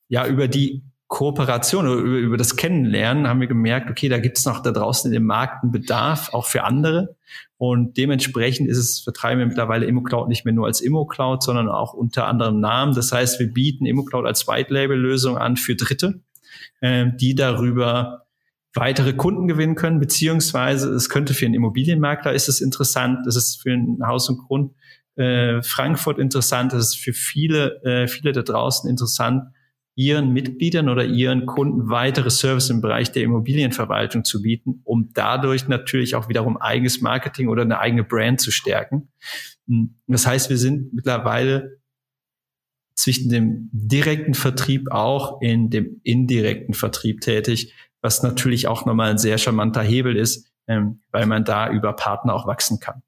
[0.08, 4.38] ja, über die Kooperation oder über, über das Kennenlernen haben wir gemerkt, okay, da gibt
[4.38, 7.16] es noch da draußen in dem Markt einen Bedarf, auch für andere.
[7.58, 11.94] Und dementsprechend ist es, vertreiben wir mittlerweile ImmoCloud nicht mehr nur als ImmoCloud, sondern auch
[11.94, 12.94] unter anderem Namen.
[12.94, 16.22] Das heißt, wir bieten ImmoCloud als White-Label-Lösung an für Dritte
[16.82, 18.26] äh, die darüber
[18.74, 23.62] weitere Kunden gewinnen können, beziehungsweise es könnte für einen Immobilienmakler ist es interessant, es ist
[23.62, 24.74] für ein Haus und Grund
[25.16, 29.46] äh, Frankfurt interessant, es ist für viele, äh, viele da draußen interessant,
[29.98, 35.68] ihren Mitgliedern oder ihren Kunden weitere Service im Bereich der Immobilienverwaltung zu bieten, um dadurch
[35.68, 39.10] natürlich auch wiederum eigenes Marketing oder eine eigene Brand zu stärken.
[39.68, 41.80] Hm, das heißt, wir sind mittlerweile
[42.94, 49.18] zwischen dem direkten Vertrieb auch in dem indirekten Vertrieb tätig, was natürlich auch nochmal ein
[49.18, 53.02] sehr charmanter Hebel ist, ähm, weil man da über Partner auch wachsen kann.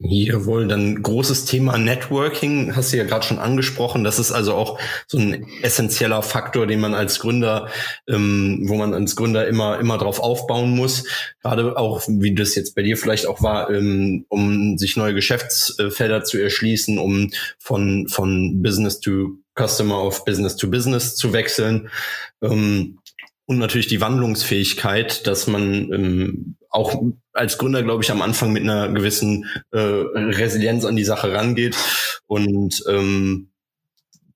[0.00, 4.04] Jawohl, dann großes Thema Networking, hast du ja gerade schon angesprochen.
[4.04, 7.68] Das ist also auch so ein essentieller Faktor, den man als Gründer,
[8.06, 11.02] ähm, wo man als Gründer immer immer drauf aufbauen muss.
[11.42, 16.22] Gerade auch, wie das jetzt bei dir vielleicht auch war, ähm, um sich neue Geschäftsfelder
[16.22, 21.90] zu erschließen, um von von Business to Customer auf Business to Business zu wechseln.
[22.40, 23.00] Ähm,
[23.46, 27.02] und natürlich die Wandlungsfähigkeit, dass man ähm, auch
[27.32, 31.76] als Gründer, glaube ich, am Anfang mit einer gewissen äh, Resilienz an die Sache rangeht
[32.26, 33.48] und ähm,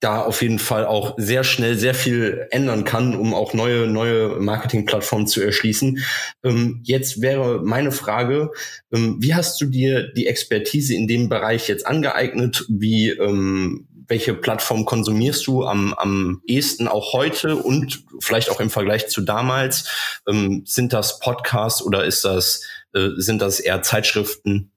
[0.02, 4.40] da auf jeden Fall auch sehr schnell sehr viel ändern kann, um auch neue neue
[4.40, 6.00] Marketingplattformen zu erschließen.
[6.42, 8.50] Ähm, jetzt wäre meine Frage:
[8.92, 12.64] ähm, Wie hast du dir die Expertise in dem Bereich jetzt angeeignet?
[12.68, 18.70] Wie ähm, welche Plattform konsumierst du am, am ehesten auch heute und vielleicht auch im
[18.70, 20.20] Vergleich zu damals?
[20.26, 22.62] Ähm, sind das Podcasts oder ist das,
[22.94, 24.72] äh, sind das eher Zeitschriften?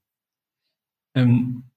[1.15, 1.69] Ähm,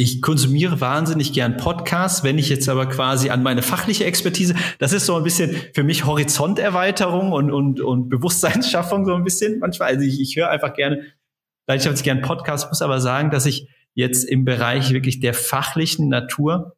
[0.00, 4.92] ich konsumiere wahnsinnig gern Podcasts, wenn ich jetzt aber quasi an meine fachliche Expertise, das
[4.92, 9.88] ist so ein bisschen für mich Horizonterweiterung und, und, und Bewusstseinsschaffung so ein bisschen manchmal.
[9.88, 11.02] Also ich, ich höre einfach gerne,
[11.66, 15.34] vielleicht habe ich gern Podcasts, muss aber sagen, dass ich jetzt im Bereich wirklich der
[15.34, 16.76] fachlichen Natur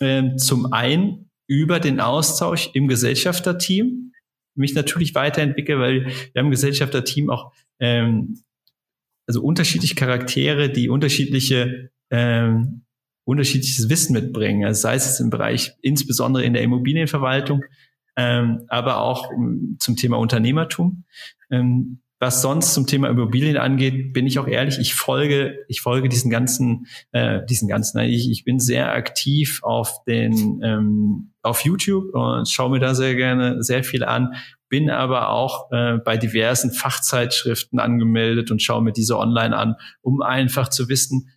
[0.00, 4.12] äh, zum einen über den Austausch im Gesellschafterteam
[4.56, 8.42] mich natürlich weiterentwickle, weil wir haben Gesellschafterteam auch ähm,
[9.28, 12.82] also unterschiedliche Charaktere, die unterschiedliche ähm,
[13.24, 14.64] unterschiedliches Wissen mitbringen.
[14.64, 17.62] Also sei es im Bereich, insbesondere in der Immobilienverwaltung,
[18.16, 21.04] ähm, aber auch um, ähm, zum Thema Unternehmertum.
[21.52, 26.08] Ähm, was sonst zum Thema Immobilien angeht, bin ich auch ehrlich, ich folge, ich folge
[26.08, 32.12] diesen ganzen, äh, diesen ganzen, ich, ich bin sehr aktiv auf den, ähm, auf YouTube
[32.14, 34.34] und schaue mir da sehr gerne sehr viel an,
[34.68, 40.20] bin aber auch äh, bei diversen Fachzeitschriften angemeldet und schaue mir diese online an, um
[40.20, 41.30] einfach zu wissen,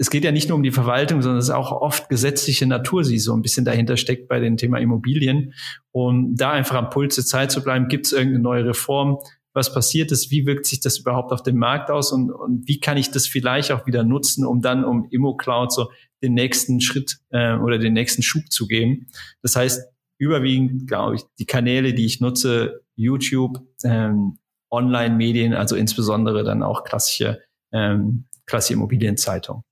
[0.00, 3.02] es geht ja nicht nur um die Verwaltung, sondern es ist auch oft gesetzliche Natur,
[3.02, 5.52] die so ein bisschen dahinter steckt bei dem Thema Immobilien.
[5.92, 9.18] Um da einfach am Puls der Zeit zu bleiben, gibt es irgendeine neue Reform?
[9.52, 10.30] Was passiert ist?
[10.30, 12.12] Wie wirkt sich das überhaupt auf den Markt aus?
[12.12, 15.90] Und, und wie kann ich das vielleicht auch wieder nutzen, um dann um ImmoCloud so
[16.22, 19.08] den nächsten Schritt äh, oder den nächsten Schub zu geben?
[19.42, 24.38] Das heißt, überwiegend, glaube ich, die Kanäle, die ich nutze, YouTube, ähm,
[24.70, 27.40] Online-Medien, also insbesondere dann auch klassische
[27.72, 29.62] ähm, klassische Immobilienzeitung.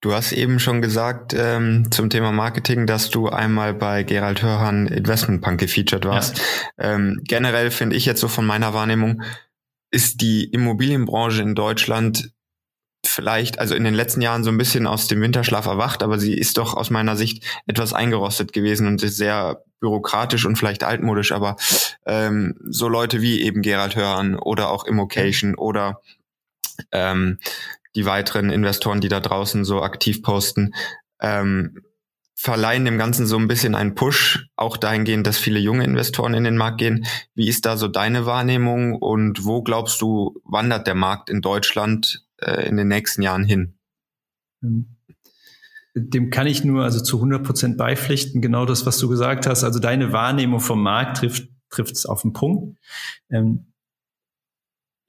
[0.00, 4.86] Du hast eben schon gesagt ähm, zum Thema Marketing, dass du einmal bei Gerald Hörhan
[4.86, 6.38] Investment Punk gefeatured warst.
[6.78, 6.94] Ja.
[6.94, 9.22] Ähm, generell finde ich jetzt so von meiner Wahrnehmung,
[9.90, 12.30] ist die Immobilienbranche in Deutschland
[13.04, 16.34] vielleicht, also in den letzten Jahren so ein bisschen aus dem Winterschlaf erwacht, aber sie
[16.34, 21.32] ist doch aus meiner Sicht etwas eingerostet gewesen und ist sehr bürokratisch und vielleicht altmodisch,
[21.32, 21.56] aber
[22.06, 26.00] ähm, so Leute wie eben Gerald Hörhan oder auch Immocation oder
[26.92, 27.38] ähm,
[27.98, 30.72] die weiteren Investoren, die da draußen so aktiv posten,
[31.20, 31.82] ähm,
[32.36, 36.44] verleihen dem Ganzen so ein bisschen einen Push, auch dahingehend, dass viele junge Investoren in
[36.44, 37.04] den Markt gehen.
[37.34, 42.24] Wie ist da so deine Wahrnehmung und wo glaubst du, wandert der Markt in Deutschland
[42.36, 43.74] äh, in den nächsten Jahren hin?
[44.62, 44.94] Ähm,
[45.96, 48.40] dem kann ich nur also zu 100 Prozent beipflichten.
[48.40, 49.64] Genau das, was du gesagt hast.
[49.64, 52.78] Also deine Wahrnehmung vom Markt trifft trifft es auf den Punkt.
[53.30, 53.72] Ähm,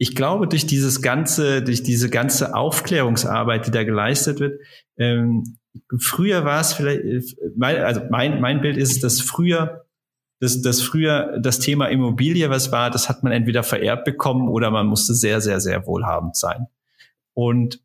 [0.01, 4.61] ich glaube, durch dieses ganze, durch diese ganze Aufklärungsarbeit, die da geleistet wird,
[4.97, 5.57] ähm,
[5.99, 9.85] früher war es vielleicht, also mein, mein Bild ist, dass früher,
[10.39, 14.71] dass, dass früher das Thema Immobilie was war, das hat man entweder vererbt bekommen oder
[14.71, 16.67] man musste sehr, sehr, sehr wohlhabend sein.
[17.33, 17.81] Und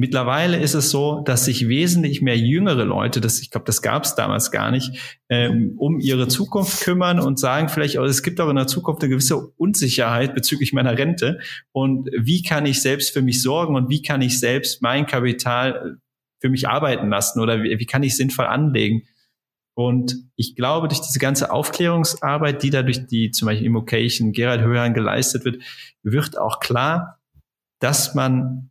[0.00, 4.04] Mittlerweile ist es so, dass sich wesentlich mehr jüngere Leute, das, ich glaube, das gab
[4.04, 8.40] es damals gar nicht, ähm, um ihre Zukunft kümmern und sagen vielleicht, oh, es gibt
[8.40, 11.40] auch in der Zukunft eine gewisse Unsicherheit bezüglich meiner Rente
[11.72, 15.98] und wie kann ich selbst für mich sorgen und wie kann ich selbst mein Kapital
[16.40, 19.02] für mich arbeiten lassen oder wie, wie kann ich sinnvoll anlegen?
[19.74, 24.62] Und ich glaube, durch diese ganze Aufklärungsarbeit, die da durch die zum Beispiel Immocation, Gerald
[24.62, 25.62] Höhern geleistet wird,
[26.02, 27.18] wird auch klar,
[27.80, 28.70] dass man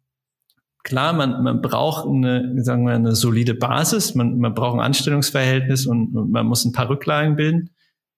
[0.89, 5.85] klar, man, man braucht eine, sagen wir, eine solide Basis, man, man braucht ein Anstellungsverhältnis
[5.85, 7.69] und, man muss ein paar Rücklagen bilden.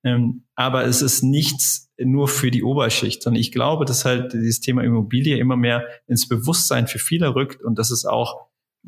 [0.04, 4.62] Ähm, aber es ist nichts nur für die Oberschicht, sondern ich glaube, dass halt dieses
[4.62, 8.48] Thema Immobilie immer mehr ins Bewusstsein für viele rückt und dass es auch,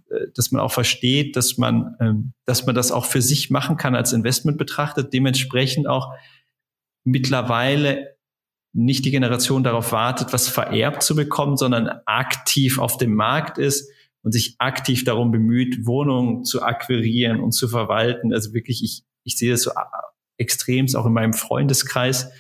[0.10, 3.78] äh, dass man auch versteht, dass man, ähm, dass man das auch für sich machen
[3.78, 6.14] kann als Investment betrachtet, dementsprechend auch
[7.04, 8.13] mittlerweile
[8.74, 13.90] nicht die Generation darauf wartet, was vererbt zu bekommen, sondern aktiv auf dem Markt ist
[14.24, 18.34] und sich aktiv darum bemüht, Wohnungen zu akquirieren und zu verwalten.
[18.34, 19.72] Also wirklich, ich, ich sehe das so
[20.38, 22.32] extremst auch in meinem Freundeskreis.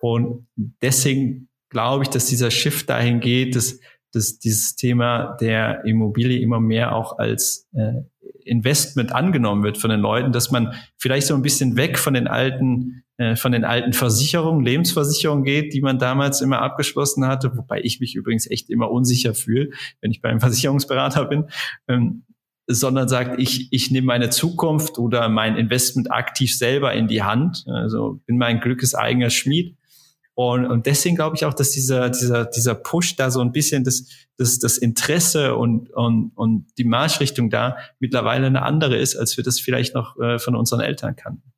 [0.00, 3.78] Und deswegen glaube ich, dass dieser Shift dahin geht, dass,
[4.12, 8.02] dass dieses Thema der Immobilie immer mehr auch als äh,
[8.44, 12.26] Investment angenommen wird von den Leuten, dass man vielleicht so ein bisschen weg von den
[12.26, 13.01] alten
[13.36, 18.14] von den alten Versicherungen, Lebensversicherungen geht, die man damals immer abgeschlossen hatte, wobei ich mich
[18.14, 19.70] übrigens echt immer unsicher fühle,
[20.00, 21.44] wenn ich beim Versicherungsberater bin,
[21.88, 22.24] ähm,
[22.66, 27.64] sondern sagt, ich, ich nehme meine Zukunft oder mein Investment aktiv selber in die Hand,
[27.66, 29.76] also bin mein Glückes eigener Schmied.
[30.34, 33.84] Und, und deswegen glaube ich auch, dass dieser, dieser, dieser Push da so ein bisschen
[33.84, 34.06] das,
[34.38, 39.44] das, das Interesse und, und, und die Marschrichtung da mittlerweile eine andere ist, als wir
[39.44, 41.52] das vielleicht noch äh, von unseren Eltern kannten.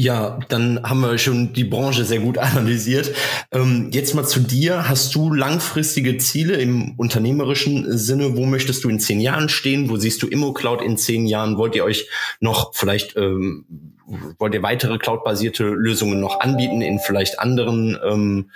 [0.00, 3.14] Ja, dann haben wir schon die Branche sehr gut analysiert.
[3.52, 4.88] Ähm, jetzt mal zu dir.
[4.88, 8.34] Hast du langfristige Ziele im unternehmerischen Sinne?
[8.34, 9.90] Wo möchtest du in zehn Jahren stehen?
[9.90, 11.58] Wo siehst du ImmoCloud in zehn Jahren?
[11.58, 12.08] Wollt ihr euch
[12.40, 13.98] noch vielleicht, ähm,
[14.38, 18.50] wollt ihr weitere cloudbasierte Lösungen noch anbieten in vielleicht anderen ähm,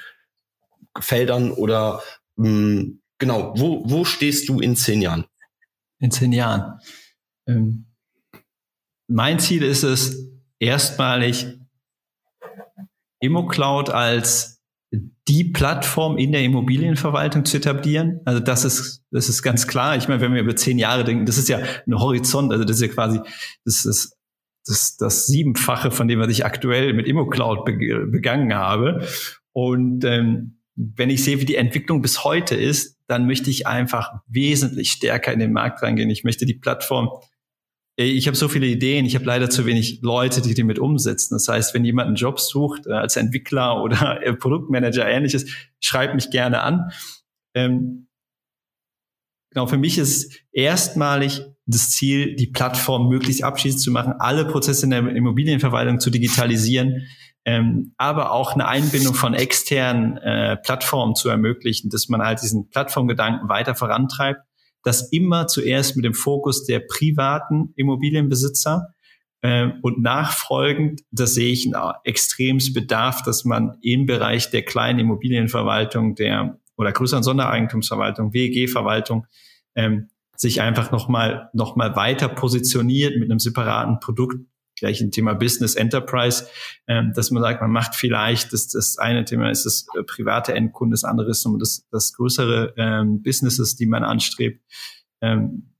[0.98, 1.52] Feldern?
[1.52, 2.02] Oder
[2.38, 5.26] ähm, genau, wo, wo stehst du in zehn Jahren?
[5.98, 6.80] In zehn Jahren.
[7.46, 7.84] Ähm,
[9.08, 11.46] mein Ziel ist es, erstmalig
[13.20, 14.62] ImmoCloud als
[15.26, 18.20] die Plattform in der Immobilienverwaltung zu etablieren.
[18.24, 19.96] Also das ist, das ist ganz klar.
[19.96, 22.76] Ich meine, wenn wir über zehn Jahre denken, das ist ja ein Horizont, also das
[22.76, 23.20] ist ja quasi,
[23.64, 24.16] das ist
[24.66, 29.06] das, das Siebenfache von dem, was ich aktuell mit ImmoCloud begangen habe.
[29.52, 34.10] Und ähm, wenn ich sehe, wie die Entwicklung bis heute ist, dann möchte ich einfach
[34.26, 36.10] wesentlich stärker in den Markt reingehen.
[36.10, 37.10] Ich möchte die Plattform
[37.96, 41.34] ich habe so viele Ideen, ich habe leider zu wenig Leute, die die mit umsetzen.
[41.34, 45.46] Das heißt, wenn jemand einen Job sucht, äh, als Entwickler oder Produktmanager, ähnliches,
[45.80, 46.90] schreibt mich gerne an.
[47.54, 48.08] Ähm,
[49.50, 54.84] genau, für mich ist erstmalig das Ziel, die Plattform möglichst abschließend zu machen, alle Prozesse
[54.84, 57.06] in der Immobilienverwaltung zu digitalisieren,
[57.46, 62.68] ähm, aber auch eine Einbindung von externen äh, Plattformen zu ermöglichen, dass man halt diesen
[62.68, 64.40] Plattformgedanken weiter vorantreibt
[64.84, 68.94] das immer zuerst mit dem Fokus der privaten Immobilienbesitzer
[69.40, 75.00] äh, und nachfolgend, das sehe ich ein extremes Bedarf, dass man im Bereich der kleinen
[75.00, 79.26] Immobilienverwaltung, der oder größeren Sondereigentumsverwaltung, WEG-Verwaltung,
[79.74, 84.36] ähm, sich einfach nochmal noch mal weiter positioniert mit einem separaten Produkt,
[84.76, 86.46] gleich ein Thema Business Enterprise,
[86.86, 90.54] ähm, dass man sagt, man macht vielleicht, das, das eine Thema ist das äh, private
[90.54, 94.62] Endkunde, das andere ist das, das größere ähm, Businesses, die man anstrebt.
[95.20, 95.74] Ähm,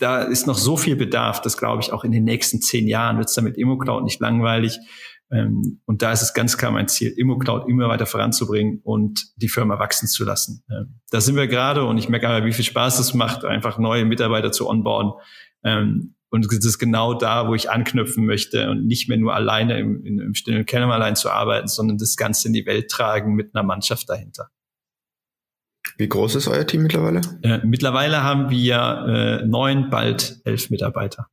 [0.00, 3.18] da ist noch so viel Bedarf, dass glaube ich auch in den nächsten zehn Jahren
[3.18, 4.78] wird es damit ImmoCloud nicht langweilig.
[5.30, 9.48] Ähm, und da ist es ganz klar mein Ziel, ImmoCloud immer weiter voranzubringen und die
[9.48, 10.64] Firma wachsen zu lassen.
[10.70, 13.78] Ähm, da sind wir gerade und ich merke aber, wie viel Spaß es macht, einfach
[13.78, 15.12] neue Mitarbeiter zu onboarden.
[15.64, 19.78] Ähm, und das ist genau da, wo ich anknüpfen möchte und nicht mehr nur alleine
[19.78, 23.64] im, im stillen Kämmerlein zu arbeiten, sondern das Ganze in die Welt tragen mit einer
[23.64, 24.50] Mannschaft dahinter.
[25.96, 27.22] Wie groß ist euer Team mittlerweile?
[27.42, 31.28] Äh, mittlerweile haben wir äh, neun, bald elf Mitarbeiter.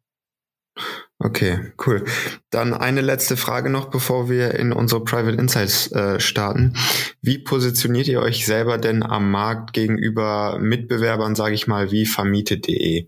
[1.18, 2.04] Okay, cool.
[2.50, 6.76] Dann eine letzte Frage noch, bevor wir in unsere Private Insights äh, starten.
[7.22, 13.08] Wie positioniert ihr euch selber denn am Markt gegenüber Mitbewerbern, sage ich mal, wie vermietet.de?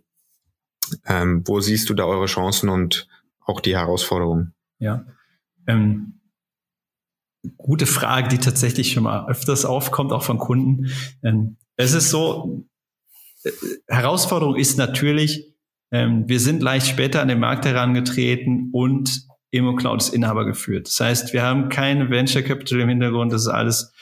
[1.05, 3.07] Ähm, wo siehst du da eure Chancen und
[3.45, 4.53] auch die Herausforderungen?
[4.79, 5.05] Ja,
[5.67, 6.19] ähm,
[7.57, 10.91] gute Frage, die tatsächlich schon mal öfters aufkommt, auch von Kunden.
[11.23, 12.65] Ähm, es ist so,
[13.43, 13.51] äh,
[13.87, 15.53] Herausforderung ist natürlich,
[15.91, 20.87] ähm, wir sind leicht später an den Markt herangetreten und ImmoCloud ist Inhaber geführt.
[20.87, 23.93] Das heißt, wir haben keine Venture Capital im Hintergrund, das ist alles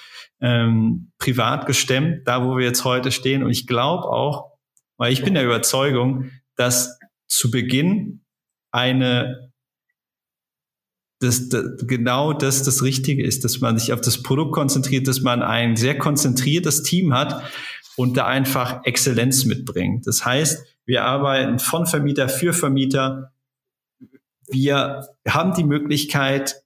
[0.42, 3.44] ähm, privat gestemmt, da wo wir jetzt heute stehen.
[3.44, 4.52] Und ich glaube auch,
[4.98, 8.22] weil ich bin der Überzeugung, dass zu Beginn
[8.72, 9.52] eine
[11.22, 15.22] dass das, genau das das Richtige ist, dass man sich auf das Produkt konzentriert, dass
[15.22, 17.42] man ein sehr konzentriertes Team hat
[17.96, 20.06] und da einfach Exzellenz mitbringt.
[20.08, 23.32] Das heißt, wir arbeiten von Vermieter für Vermieter.
[24.50, 26.62] Wir haben die Möglichkeit,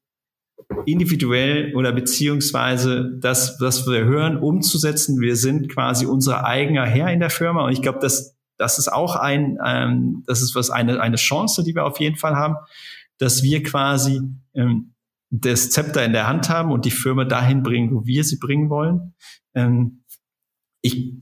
[0.85, 5.19] individuell oder beziehungsweise das, was wir hören, umzusetzen.
[5.19, 8.91] Wir sind quasi unser eigener Herr in der Firma und ich glaube, dass das ist
[8.91, 12.55] auch ein, ähm, das ist was eine, eine Chance, die wir auf jeden Fall haben,
[13.17, 14.21] dass wir quasi
[14.53, 14.93] ähm,
[15.31, 18.69] das Zepter in der Hand haben und die Firma dahin bringen, wo wir sie bringen
[18.69, 19.13] wollen.
[19.55, 20.03] Ähm,
[20.81, 21.13] ich,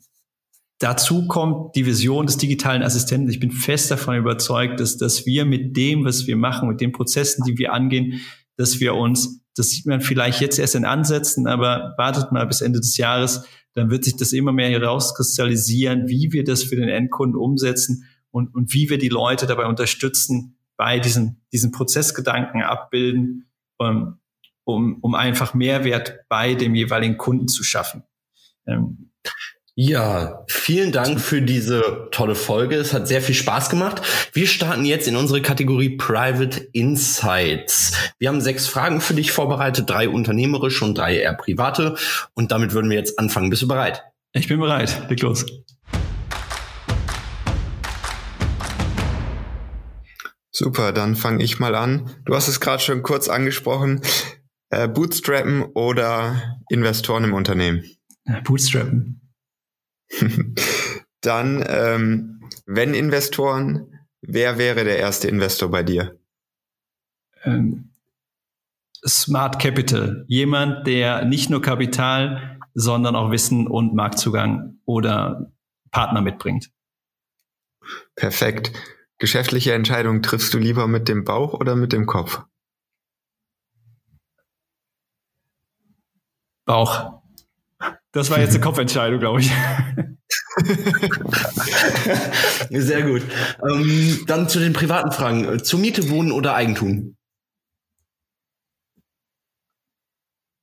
[0.80, 3.30] dazu kommt die Vision des digitalen Assistenten.
[3.30, 6.92] Ich bin fest davon überzeugt, dass, dass wir mit dem, was wir machen, mit den
[6.92, 8.22] Prozessen, die wir angehen,
[8.56, 12.62] dass wir uns, das sieht man vielleicht jetzt erst in Ansätzen, aber wartet mal bis
[12.62, 16.90] Ende des Jahres, dann wird sich das immer mehr herauskristallisieren, wie wir das für den
[16.90, 23.50] Endkunden umsetzen und, und wie wir die Leute dabei unterstützen, bei diesen, diesen Prozessgedanken abbilden,
[23.78, 24.20] um,
[24.64, 28.04] um, um einfach Mehrwert bei dem jeweiligen Kunden zu schaffen.
[28.68, 29.12] Ähm,
[29.80, 32.78] ja, vielen Dank für diese tolle Folge.
[32.78, 34.02] Es hat sehr viel Spaß gemacht.
[34.34, 37.94] Wir starten jetzt in unsere Kategorie Private Insights.
[38.18, 41.96] Wir haben sechs Fragen für dich vorbereitet, drei unternehmerische und drei eher private.
[42.34, 43.52] Und damit würden wir jetzt anfangen.
[43.52, 44.02] Bist du bereit?
[44.34, 45.00] Ich bin bereit.
[45.10, 45.46] Leg los.
[50.50, 52.10] Super, dann fange ich mal an.
[52.26, 54.02] Du hast es gerade schon kurz angesprochen.
[54.72, 57.84] Äh, Bootstrappen oder Investoren im Unternehmen?
[58.44, 59.22] Bootstrappen.
[61.22, 66.18] Dann, ähm, wenn Investoren, wer wäre der erste Investor bei dir?
[67.44, 67.92] Ähm,
[69.06, 70.26] Smart Capital.
[70.28, 75.52] Jemand, der nicht nur Kapital, sondern auch Wissen und Marktzugang oder
[75.92, 76.72] Partner mitbringt.
[78.16, 78.72] Perfekt.
[79.20, 82.44] Geschäftliche Entscheidungen triffst du lieber mit dem Bauch oder mit dem Kopf?
[86.66, 87.22] Bauch.
[88.12, 89.52] Das war jetzt eine Kopfentscheidung, glaube ich.
[92.70, 93.22] Sehr gut.
[93.70, 95.64] Ähm, dann zu den privaten Fragen.
[95.64, 97.16] Zur Miete, Wohnen oder Eigentum?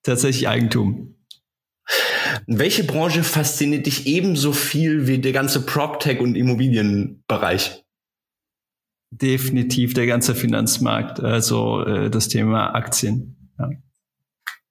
[0.03, 1.15] Tatsächlich Eigentum.
[2.47, 7.85] Welche Branche fasziniert dich ebenso viel wie der ganze PropTech und Immobilienbereich?
[9.11, 13.53] Definitiv der ganze Finanzmarkt, also äh, das Thema Aktien.
[13.59, 13.71] Ja.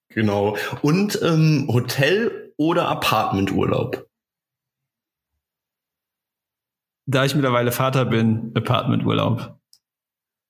[0.09, 0.57] Genau.
[0.81, 4.07] Und ähm, Hotel oder Apartmenturlaub?
[7.05, 9.59] Da ich mittlerweile Vater bin, Apartmenturlaub.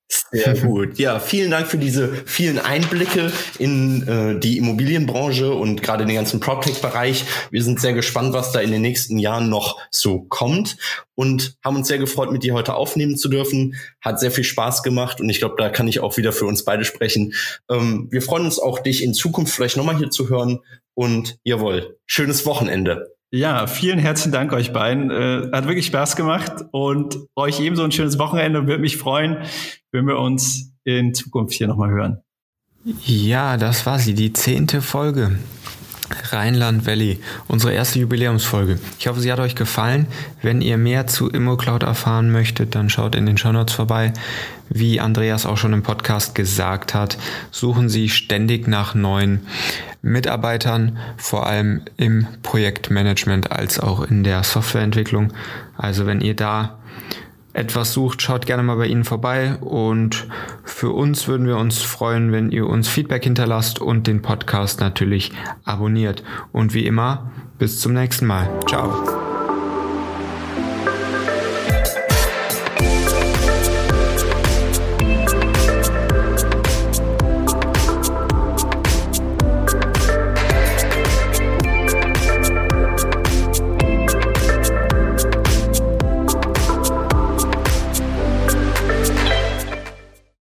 [0.08, 0.98] Sehr gut.
[0.98, 6.40] Ja, vielen Dank für diese vielen Einblicke in äh, die Immobilienbranche und gerade den ganzen
[6.40, 7.24] PropTech-Bereich.
[7.50, 10.76] Wir sind sehr gespannt, was da in den nächsten Jahren noch so kommt
[11.14, 13.76] und haben uns sehr gefreut, mit dir heute aufnehmen zu dürfen.
[14.00, 16.64] Hat sehr viel Spaß gemacht und ich glaube, da kann ich auch wieder für uns
[16.64, 17.32] beide sprechen.
[17.70, 20.60] Ähm, wir freuen uns auch, dich in Zukunft vielleicht nochmal hier zu hören
[20.94, 23.13] und jawohl, schönes Wochenende.
[23.34, 25.10] Ja, vielen herzlichen Dank euch beiden.
[25.10, 28.68] Äh, hat wirklich Spaß gemacht und euch ebenso ein schönes Wochenende.
[28.68, 29.38] Würde mich freuen,
[29.90, 32.22] wenn wir uns in Zukunft hier nochmal hören.
[33.04, 35.36] Ja, das war sie, die zehnte Folge.
[36.30, 37.18] Rheinland Valley,
[37.48, 38.78] unsere erste Jubiläumsfolge.
[39.00, 40.06] Ich hoffe, sie hat euch gefallen.
[40.40, 44.12] Wenn ihr mehr zu ImmoCloud erfahren möchtet, dann schaut in den Shownotes vorbei.
[44.68, 47.18] Wie Andreas auch schon im Podcast gesagt hat,
[47.50, 49.44] suchen sie ständig nach neuen
[50.04, 55.32] Mitarbeitern, vor allem im Projektmanagement als auch in der Softwareentwicklung.
[55.76, 56.78] Also wenn ihr da
[57.54, 60.26] etwas sucht, schaut gerne mal bei Ihnen vorbei und
[60.64, 65.32] für uns würden wir uns freuen, wenn ihr uns Feedback hinterlasst und den Podcast natürlich
[65.64, 66.22] abonniert.
[66.52, 68.50] Und wie immer, bis zum nächsten Mal.
[68.66, 69.33] Ciao.